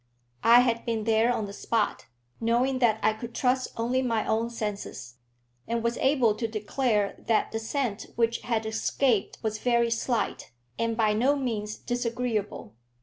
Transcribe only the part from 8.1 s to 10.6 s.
which had escaped was very slight,